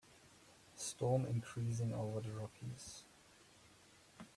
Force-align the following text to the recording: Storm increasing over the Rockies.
Storm 0.77 1.27
increasing 1.27 1.93
over 1.93 2.21
the 2.21 2.31
Rockies. 2.31 3.03